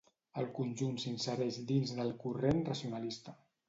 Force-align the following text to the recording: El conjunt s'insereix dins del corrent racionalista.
El 0.43 0.47
conjunt 0.59 0.95
s'insereix 1.03 1.61
dins 1.75 1.95
del 2.01 2.13
corrent 2.27 2.67
racionalista. 2.75 3.41